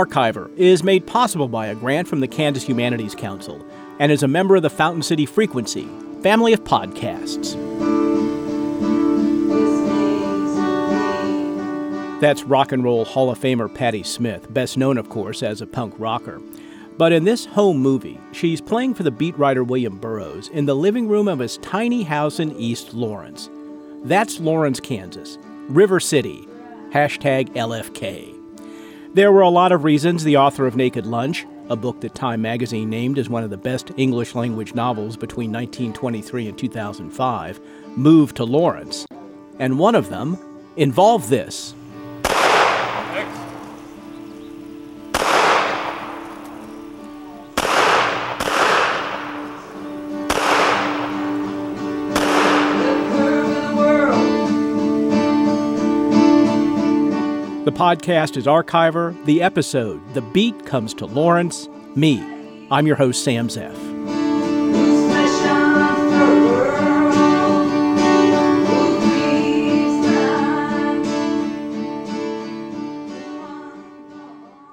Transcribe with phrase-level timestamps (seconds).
[0.00, 3.62] Archiver is made possible by a grant from the Kansas Humanities Council
[3.98, 5.86] and is a member of the Fountain City Frequency,
[6.22, 7.54] family of podcasts.
[12.20, 15.66] That's rock and roll Hall of Famer Patti Smith, best known, of course, as a
[15.66, 16.40] punk rocker.
[16.96, 20.76] But in this home movie, she's playing for the beat writer William Burroughs in the
[20.76, 23.50] living room of his tiny house in East Lawrence.
[24.04, 25.36] That's Lawrence, Kansas.
[25.68, 26.46] River City.
[26.90, 28.39] Hashtag LFK.
[29.12, 32.42] There were a lot of reasons the author of Naked Lunch, a book that Time
[32.42, 37.60] magazine named as one of the best English language novels between 1923 and 2005,
[37.96, 39.08] moved to Lawrence.
[39.58, 40.38] And one of them
[40.76, 41.74] involved this.
[57.70, 59.14] The podcast is Archiver.
[59.26, 61.68] The episode, The Beat Comes to Lawrence.
[61.94, 62.66] Me.
[62.68, 63.76] I'm your host, Sam Zeff.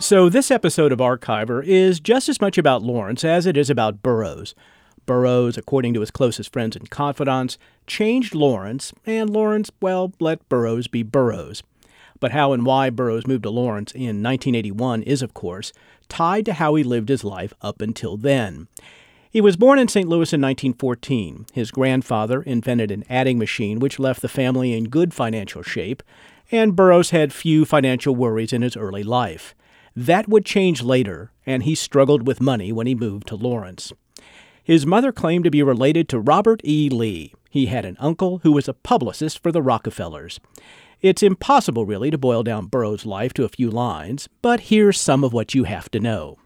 [0.00, 4.02] So, this episode of Archiver is just as much about Lawrence as it is about
[4.02, 4.54] Burroughs.
[5.04, 10.88] Burroughs, according to his closest friends and confidants, changed Lawrence, and Lawrence, well, let Burroughs
[10.88, 11.62] be Burroughs.
[12.20, 15.72] But how and why Burroughs moved to Lawrence in 1981 is, of course,
[16.08, 18.68] tied to how he lived his life up until then.
[19.30, 20.08] He was born in St.
[20.08, 21.46] Louis in 1914.
[21.52, 26.02] His grandfather invented an adding machine which left the family in good financial shape,
[26.50, 29.54] and Burroughs had few financial worries in his early life.
[29.94, 33.92] That would change later, and he struggled with money when he moved to Lawrence.
[34.64, 36.88] His mother claimed to be related to Robert E.
[36.88, 37.34] Lee.
[37.50, 40.40] He had an uncle who was a publicist for the Rockefellers.
[41.00, 45.22] It's impossible, really, to boil down Burroughs' life to a few lines, but here's some
[45.22, 46.38] of what you have to know.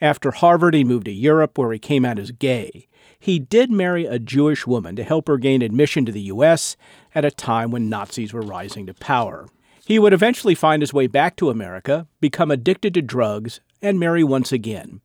[0.00, 2.88] After Harvard, he moved to Europe, where he came out as gay.
[3.18, 6.76] He did marry a Jewish woman to help her gain admission to the U.S.
[7.14, 9.46] at a time when Nazis were rising to power.
[9.86, 14.24] He would eventually find his way back to America, become addicted to drugs, and marry
[14.24, 15.02] once again.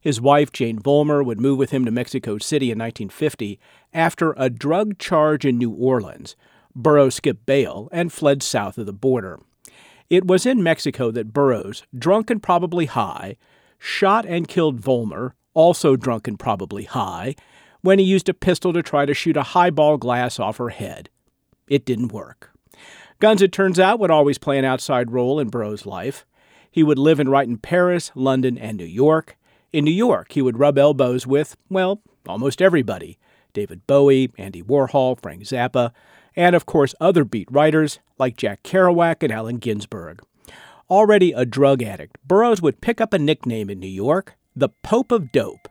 [0.00, 3.60] His wife, Jane Vollmer, would move with him to Mexico City in 1950
[3.94, 6.34] after a drug charge in New Orleans,
[6.76, 9.40] Burroughs skipped bail and fled south of the border.
[10.08, 13.36] It was in Mexico that Burroughs, drunk and probably high,
[13.78, 17.34] shot and killed Vollmer, also drunk and probably high,
[17.80, 21.08] when he used a pistol to try to shoot a highball glass off her head.
[21.66, 22.52] It didn't work.
[23.18, 26.26] Guns, it turns out, would always play an outside role in Burroughs' life.
[26.70, 29.36] He would live and write in Paris, London, and New York.
[29.72, 33.18] In New York, he would rub elbows with, well, almost everybody
[33.52, 35.92] David Bowie, Andy Warhol, Frank Zappa,
[36.36, 40.22] and of course other beat writers like Jack Kerouac and Allen Ginsberg.
[40.88, 45.10] Already a drug addict, Burroughs would pick up a nickname in New York, the Pope
[45.10, 45.68] of Dope.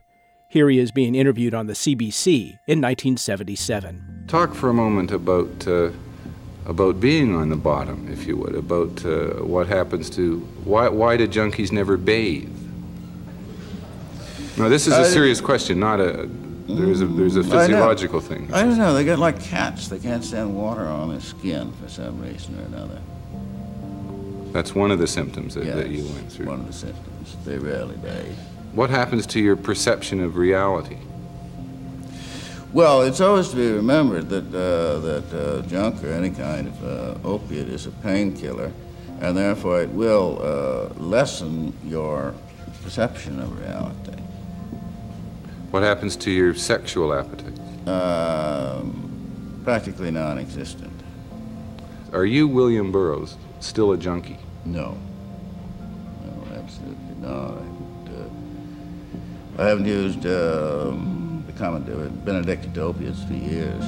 [0.49, 4.25] Here he is being interviewed on the CBC in 1977.
[4.27, 5.91] Talk for a moment about uh,
[6.65, 11.17] about being on the bottom, if you would, about uh, what happens to why why
[11.17, 12.49] do junkies never bathe?
[14.57, 16.29] Now this is a serious question, not a
[16.67, 18.53] there's a there's a physiological I thing.
[18.53, 18.93] I don't know.
[18.93, 19.87] They get like cats.
[19.87, 23.01] They can't stand water on their skin for some reason or another.
[24.51, 26.47] That's one of the symptoms that, that you went through.
[26.47, 27.35] One of the symptoms.
[27.45, 28.37] They rarely bathe.
[28.73, 30.97] What happens to your perception of reality?
[32.73, 36.83] Well, it's always to be remembered that uh, that uh, junk or any kind of
[36.83, 38.71] uh, opiate is a painkiller,
[39.21, 42.33] and therefore it will uh, lessen your
[42.83, 44.21] perception of reality.
[45.75, 47.59] What happens to your sexual appetite?
[47.85, 51.01] Um, practically non existent.
[52.13, 54.37] Are you William Burroughs still a junkie?
[54.63, 54.97] No.
[56.23, 57.27] No, absolutely not.
[57.27, 58.09] I haven't,
[59.57, 61.83] uh, I haven't used um, the common,
[62.23, 63.83] been addicted to opiates for years.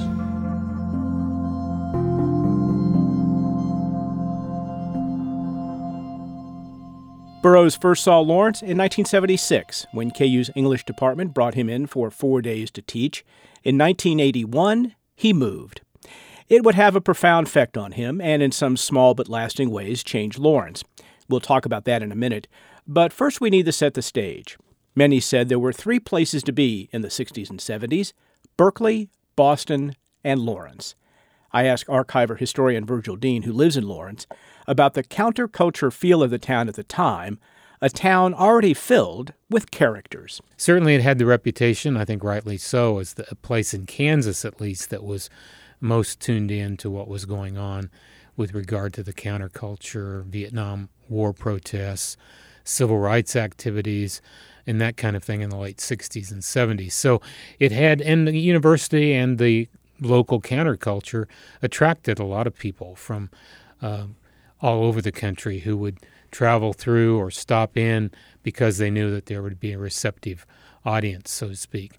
[7.40, 12.42] Burroughs first saw Lawrence in 1976 when KU's English department brought him in for four
[12.42, 13.24] days to teach.
[13.62, 15.82] In 1981, he moved.
[16.48, 20.02] It would have a profound effect on him and, in some small but lasting ways,
[20.02, 20.82] change Lawrence.
[21.28, 22.48] We'll talk about that in a minute.
[22.88, 24.58] But first, we need to set the stage.
[24.96, 28.12] Many said there were three places to be in the 60s and 70s
[28.56, 29.94] Berkeley, Boston,
[30.24, 30.96] and Lawrence.
[31.52, 34.26] I asked archiver historian Virgil Dean, who lives in Lawrence,
[34.66, 37.38] about the counterculture feel of the town at the time,
[37.80, 40.40] a town already filled with characters.
[40.56, 44.60] Certainly, it had the reputation, I think rightly so, as the, place in Kansas at
[44.60, 45.30] least that was
[45.80, 47.90] most tuned in to what was going on
[48.36, 52.16] with regard to the counterculture, Vietnam War protests,
[52.64, 54.20] civil rights activities
[54.66, 56.92] and that kind of thing in the late 60s and 70s.
[56.92, 57.22] So
[57.58, 59.68] it had, and the university and the
[60.00, 61.26] local counterculture
[61.62, 63.30] attracted a lot of people from
[63.82, 64.04] uh,
[64.60, 65.98] all over the country who would
[66.30, 68.10] travel through or stop in
[68.42, 70.46] because they knew that there would be a receptive
[70.84, 71.92] audience, so to speak,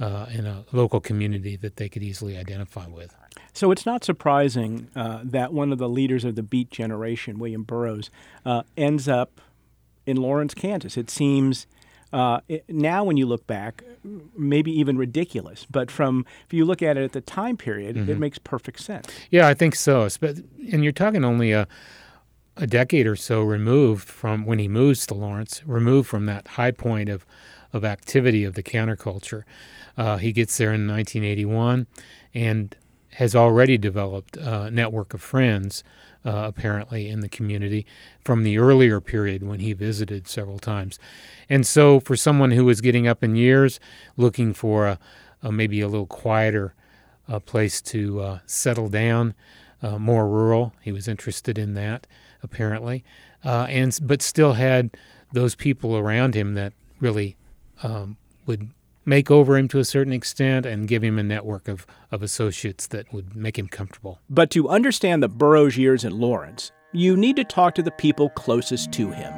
[0.00, 3.14] uh, in a local community that they could easily identify with.
[3.52, 7.62] So it's not surprising uh, that one of the leaders of the Beat generation, William
[7.62, 8.10] Burroughs,
[8.44, 9.40] uh, ends up
[10.04, 10.96] in Lawrence, Kansas.
[10.96, 11.66] It seems
[12.12, 13.82] uh, it, now, when you look back,
[14.36, 15.66] maybe even ridiculous.
[15.68, 18.10] But from if you look at it at the time period, mm-hmm.
[18.10, 19.08] it makes perfect sense.
[19.30, 20.08] Yeah, I think so.
[20.72, 21.66] And you're talking only a
[22.58, 26.70] a decade or so removed from when he moves to Lawrence, removed from that high
[26.70, 27.26] point of
[27.72, 29.42] of activity of the counterculture.
[29.96, 31.86] Uh, he gets there in 1981
[32.34, 32.76] and
[33.16, 35.82] has already developed a network of friends
[36.24, 37.86] uh, apparently in the community
[38.20, 40.98] from the earlier period when he visited several times.
[41.48, 43.80] And so, for someone who was getting up in years,
[44.16, 44.98] looking for a,
[45.42, 46.74] a maybe a little quieter
[47.28, 49.34] uh, place to uh, settle down,
[49.82, 52.06] uh, more rural, he was interested in that
[52.42, 53.02] apparently,
[53.44, 54.90] uh, and but still had
[55.32, 57.36] those people around him that really
[57.82, 58.16] um,
[58.46, 58.70] would
[59.06, 62.88] make over him to a certain extent and give him a network of, of associates
[62.88, 64.20] that would make him comfortable.
[64.28, 68.28] But to understand the Burroughs years in Lawrence, you need to talk to the people
[68.30, 69.32] closest to him.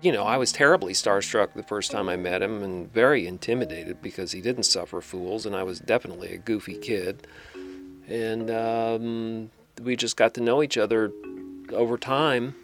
[0.00, 4.02] You know, I was terribly starstruck the first time I met him and very intimidated
[4.02, 7.26] because he didn't suffer fools, and I was definitely a goofy kid.
[8.06, 9.50] And um,
[9.82, 11.10] we just got to know each other
[11.72, 12.54] over time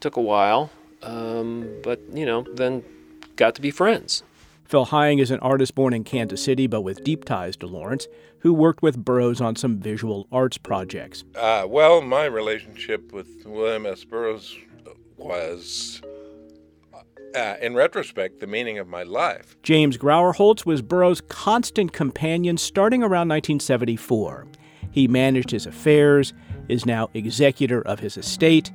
[0.00, 0.70] took a while,
[1.02, 2.82] um, but you know, then
[3.36, 4.22] got to be friends.
[4.64, 8.06] Phil Heying is an artist born in Kansas City, but with deep ties to Lawrence,
[8.40, 11.24] who worked with Burroughs on some visual arts projects.
[11.34, 14.04] Uh, well, my relationship with William S.
[14.04, 14.54] Burroughs
[15.16, 16.02] was,
[17.34, 19.56] uh, in retrospect, the meaning of my life.
[19.62, 24.46] James Grauerholz was Burroughs' constant companion starting around 1974.
[24.90, 26.34] He managed his affairs,
[26.68, 28.70] is now executor of his estate,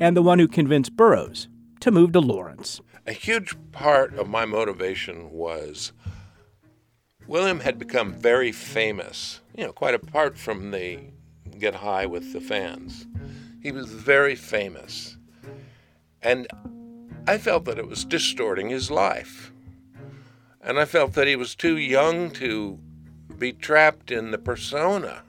[0.00, 1.48] and the one who convinced Burroughs
[1.80, 2.80] to move to Lawrence.
[3.06, 5.92] A huge part of my motivation was
[7.26, 11.00] William had become very famous, you know, quite apart from the
[11.58, 13.06] get high with the fans.
[13.62, 15.16] He was very famous.
[16.22, 16.46] And
[17.26, 19.52] I felt that it was distorting his life.
[20.62, 22.78] And I felt that he was too young to
[23.38, 25.22] be trapped in the persona.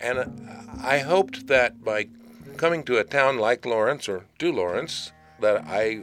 [0.00, 0.48] And
[0.82, 2.08] I hoped that by
[2.60, 6.02] coming to a town like Lawrence or to Lawrence that I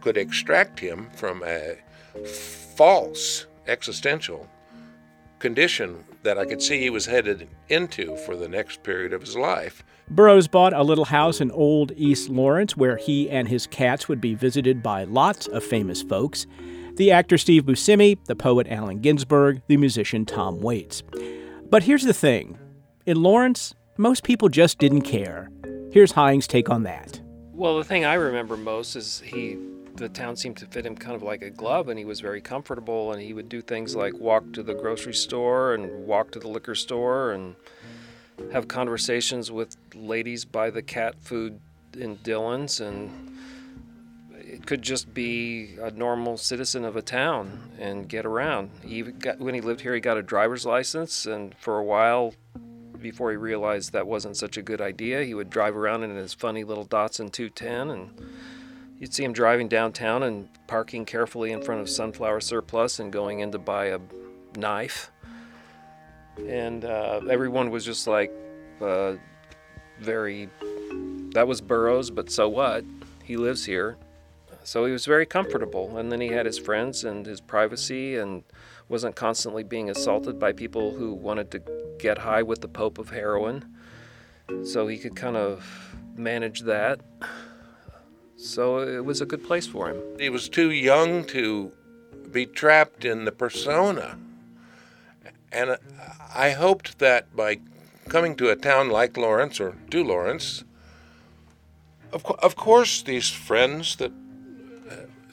[0.00, 1.76] could extract him from a
[2.74, 4.48] false existential
[5.38, 9.36] condition that I could see he was headed into for the next period of his
[9.36, 9.84] life.
[10.10, 14.20] Burroughs bought a little house in Old East Lawrence where he and his cats would
[14.20, 16.48] be visited by lots of famous folks
[16.96, 21.04] the actor Steve Buscemi, the poet Allen Ginsberg, the musician Tom Waits.
[21.70, 22.58] But here's the thing
[23.06, 25.50] in Lawrence, most people just didn't care.
[25.90, 27.20] Here's Heying's take on that.
[27.52, 29.56] Well, the thing I remember most is he
[29.96, 32.40] the town seemed to fit him kind of like a glove and he was very
[32.40, 36.40] comfortable and he would do things like walk to the grocery store and walk to
[36.40, 37.54] the liquor store and
[38.52, 41.60] have conversations with ladies by the cat food
[41.96, 43.34] in Dillon's and
[44.54, 48.70] it could just be a normal citizen of a town and get around.
[48.84, 52.34] He got, when he lived here, he got a driver's license, and for a while,
[53.04, 55.22] before he realized that wasn't such a good idea.
[55.22, 58.10] He would drive around in his funny little Datsun 210, and
[58.98, 63.40] you'd see him driving downtown and parking carefully in front of Sunflower Surplus and going
[63.40, 64.00] in to buy a
[64.56, 65.12] knife.
[66.48, 68.32] And uh, everyone was just like,
[68.80, 69.16] uh,
[70.00, 70.48] very,
[71.34, 72.86] that was Burroughs, but so what?
[73.22, 73.98] He lives here.
[74.64, 75.96] So he was very comfortable.
[75.96, 78.42] And then he had his friends and his privacy and
[78.88, 81.62] wasn't constantly being assaulted by people who wanted to
[81.98, 83.64] get high with the Pope of heroin.
[84.64, 87.00] So he could kind of manage that.
[88.36, 90.00] So it was a good place for him.
[90.18, 91.72] He was too young to
[92.30, 94.18] be trapped in the persona.
[95.52, 95.76] And
[96.34, 97.60] I hoped that by
[98.08, 100.64] coming to a town like Lawrence or to Lawrence,
[102.12, 104.12] of, co- of course, these friends that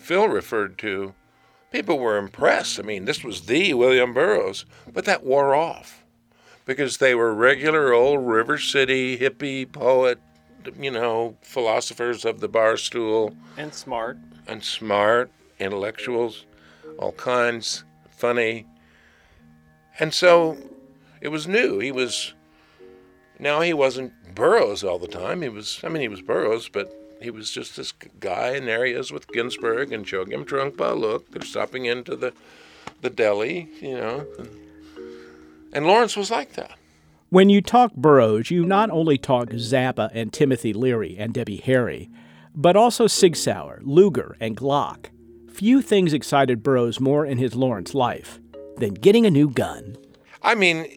[0.01, 1.13] Phil referred to
[1.71, 2.79] people were impressed.
[2.79, 6.03] I mean, this was the William Burroughs, but that wore off
[6.65, 10.19] because they were regular old River City hippie poet,
[10.79, 13.35] you know, philosophers of the bar stool.
[13.57, 14.17] And smart.
[14.47, 16.45] And smart, intellectuals,
[16.97, 18.65] all kinds, funny.
[19.99, 20.57] And so
[21.21, 21.79] it was new.
[21.79, 22.33] He was
[23.39, 25.41] now he wasn't Burroughs all the time.
[25.41, 29.11] He was I mean he was Burroughs, but he was just this guy in areas
[29.11, 30.97] with Ginsberg and Chogyam Trungpa.
[30.97, 32.33] Look, they're stopping into the
[33.01, 34.25] the deli, you know.
[34.37, 34.49] And,
[35.73, 36.77] and Lawrence was like that.
[37.29, 42.09] When you talk Burroughs, you not only talk Zappa and Timothy Leary and Debbie Harry,
[42.53, 45.05] but also Sig Sauer, Luger, and Glock.
[45.49, 48.39] Few things excited Burroughs more in his Lawrence life
[48.77, 49.95] than getting a new gun.
[50.43, 50.87] I mean,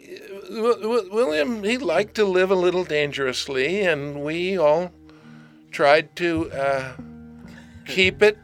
[0.50, 4.90] William, he liked to live a little dangerously, and we all
[5.74, 6.92] tried to uh,
[7.84, 8.38] keep it.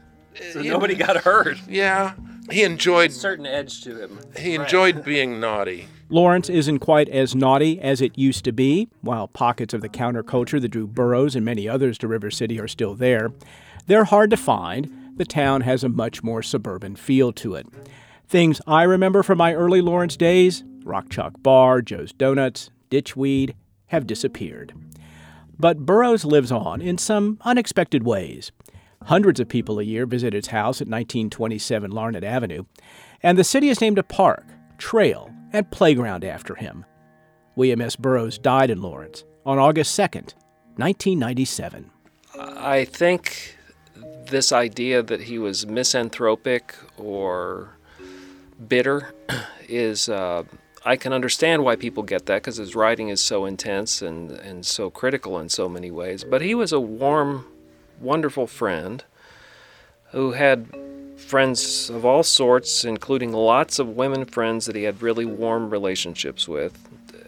[0.53, 1.59] So nobody got hurt.
[1.69, 2.15] Yeah,
[2.51, 4.19] he enjoyed a certain edge to him.
[4.37, 5.87] He enjoyed being naughty.
[6.09, 8.89] Lawrence isn't quite as naughty as it used to be.
[9.01, 12.67] While pockets of the counterculture that drew Burroughs and many others to River City are
[12.67, 13.31] still there,
[13.87, 14.91] they're hard to find.
[15.17, 17.67] The town has a much more suburban feel to it.
[18.27, 23.55] Things I remember from my early Lawrence days Rock Chalk Bar, Joe's Donuts, Ditchweed
[23.89, 24.73] have disappeared.
[25.61, 28.51] But Burroughs lives on in some unexpected ways.
[29.03, 32.65] Hundreds of people a year visit its house at 1927 Learnard Avenue,
[33.23, 34.47] and the city has named a park,
[34.79, 36.87] trail, and playground after him.
[37.57, 37.95] William S.
[37.95, 40.33] Burroughs died in Lawrence on August 2nd,
[40.77, 41.91] 1997.
[42.39, 43.59] I think
[44.29, 47.77] this idea that he was misanthropic or
[48.67, 49.13] bitter
[49.69, 50.45] is uh,
[50.85, 54.65] I can understand why people get that because his writing is so intense and, and
[54.65, 56.25] so critical in so many ways.
[56.25, 57.47] But he was a warm,
[58.01, 59.05] wonderful friend
[60.13, 60.75] who had
[61.17, 66.49] friends of all sorts, including lots of women friends that he had really warm relationships
[66.49, 66.79] with,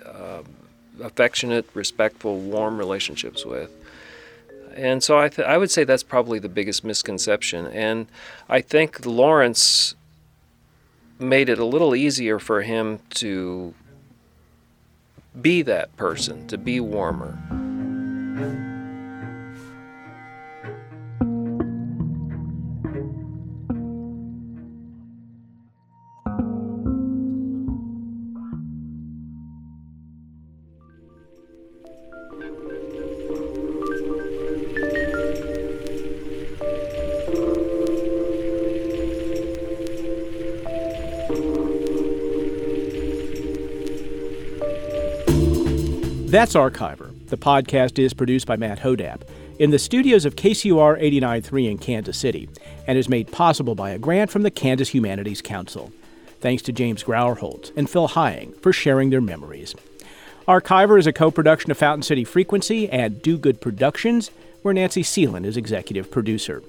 [0.06, 0.42] uh,
[1.02, 3.70] affectionate, respectful, warm relationships with.
[4.74, 7.66] And so I, th- I would say that's probably the biggest misconception.
[7.66, 8.06] And
[8.48, 9.94] I think Lawrence
[11.22, 13.74] made it a little easier for him to
[15.40, 17.38] be that person, to be warmer.
[46.32, 47.12] That's Archiver.
[47.28, 49.20] The podcast is produced by Matt Hodapp
[49.58, 52.48] in the studios of KCUR 89.3 in Kansas City
[52.86, 55.92] and is made possible by a grant from the Kansas Humanities Council.
[56.40, 59.74] Thanks to James Grauerholz and Phil Heying for sharing their memories.
[60.48, 64.30] Archiver is a co production of Fountain City Frequency and Do Good Productions,
[64.62, 66.62] where Nancy Seelan is executive producer.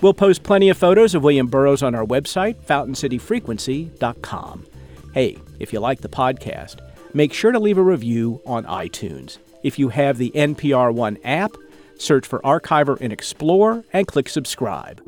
[0.00, 4.66] We'll post plenty of photos of William Burroughs on our website, FountainCityFrequency.com.
[5.12, 6.80] Hey, if you like the podcast,
[7.14, 9.38] make sure to leave a review on iTunes.
[9.62, 11.52] If you have the NPR One app,
[11.96, 15.00] search for Archiver in Explore and click subscribe.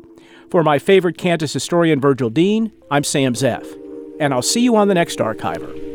[0.49, 3.67] For my favorite Kansas historian, Virgil Dean, I'm Sam Zeff,
[4.19, 5.86] and I'll see you on the next Archiver.